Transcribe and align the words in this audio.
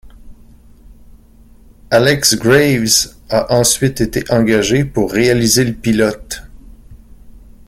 Alex 1.91 2.33
Graves 2.33 3.17
a 3.29 3.53
ensuite 3.55 4.01
été 4.01 4.23
engagé 4.31 4.83
pour 4.83 5.11
réaliser 5.11 5.63
le 5.63 5.73
pilote. 5.73 6.41